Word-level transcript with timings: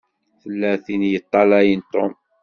Tella 0.41 0.71
tin 0.85 1.01
i 1.07 1.09
yeṭṭalayen 1.13 1.81
Tom. 1.91 2.11